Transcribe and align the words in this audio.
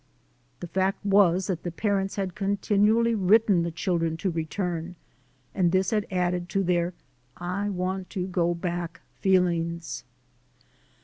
The 0.61 0.67
fact 0.67 1.05
was 1.05 1.45
that 1.45 1.61
the 1.61 1.69
parents 1.69 2.15
had 2.15 2.33
continually 2.33 3.13
written 3.13 3.61
the 3.61 3.69
children 3.69 4.17
to 4.17 4.31
return, 4.31 4.95
and 5.53 5.71
this 5.71 5.91
had 5.91 6.07
added 6.09 6.49
to 6.49 6.63
their 6.63 6.95
I 7.37 7.69
want 7.69 8.09
to 8.17 8.25
go 8.25 8.55
back 8.55 9.01
feelings. 9.19 10.03